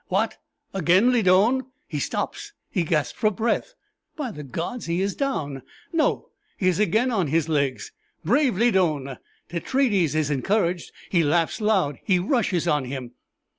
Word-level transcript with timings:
What! 0.07 0.37
again 0.73 1.11
Lydon. 1.11 1.61
He 1.87 1.99
stops 1.99 2.53
he 2.71 2.81
gasps 2.83 3.15
for 3.19 3.29
breath. 3.29 3.75
By 4.15 4.31
the 4.31 4.41
gods, 4.41 4.87
he 4.87 4.99
is 4.99 5.13
down! 5.15 5.61
No 5.93 6.29
he 6.57 6.67
is 6.67 6.79
again 6.79 7.11
on 7.11 7.27
his 7.27 7.47
legs. 7.47 7.91
Brave 8.25 8.57
Lydon! 8.57 9.17
Tetraides 9.49 10.15
is 10.15 10.31
encouraged 10.31 10.91
he 11.11 11.21
laughs 11.23 11.61
loud 11.61 11.99
he 12.03 12.17
rushes 12.17 12.67
on 12.67 12.85
him." 12.85 13.11